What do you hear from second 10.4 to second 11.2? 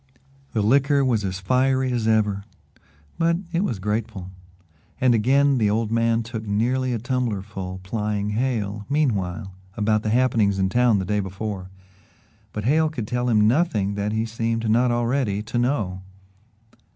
in town the day